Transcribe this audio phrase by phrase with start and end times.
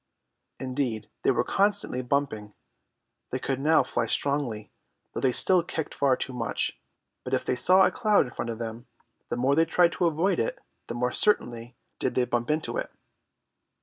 [0.59, 2.55] Indeed they were constantly bumping.
[3.29, 4.71] They could now fly strongly,
[5.13, 6.81] though they still kicked far too much;
[7.23, 8.87] but if they saw a cloud in front of them,
[9.29, 12.89] the more they tried to avoid it, the more certainly did they bump into it.